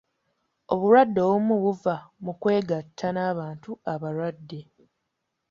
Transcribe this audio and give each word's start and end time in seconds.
Obulwadde 0.73 1.19
obumu 1.27 1.53
buva 1.63 1.95
mu 2.23 2.31
kwegatta 2.41 3.07
n'abantu 3.13 3.71
abalwadde. 3.93 4.59